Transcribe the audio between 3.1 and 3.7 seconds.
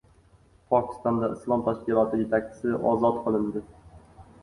qilindi